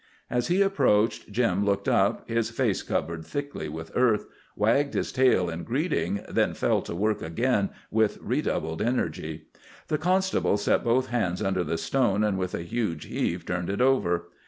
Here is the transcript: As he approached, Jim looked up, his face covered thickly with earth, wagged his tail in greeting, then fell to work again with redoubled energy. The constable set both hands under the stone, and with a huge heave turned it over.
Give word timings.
As 0.31 0.47
he 0.47 0.63
approached, 0.63 1.31
Jim 1.31 1.63
looked 1.63 1.87
up, 1.87 2.27
his 2.27 2.49
face 2.49 2.81
covered 2.81 3.23
thickly 3.23 3.69
with 3.69 3.91
earth, 3.93 4.25
wagged 4.55 4.95
his 4.95 5.11
tail 5.11 5.47
in 5.47 5.63
greeting, 5.63 6.25
then 6.27 6.55
fell 6.55 6.81
to 6.81 6.95
work 6.95 7.21
again 7.21 7.69
with 7.91 8.17
redoubled 8.19 8.81
energy. 8.81 9.43
The 9.89 9.99
constable 9.99 10.57
set 10.57 10.83
both 10.83 11.09
hands 11.09 11.43
under 11.43 11.63
the 11.63 11.77
stone, 11.77 12.23
and 12.23 12.39
with 12.39 12.55
a 12.55 12.63
huge 12.63 13.05
heave 13.05 13.45
turned 13.45 13.69
it 13.69 13.79
over. 13.79 14.29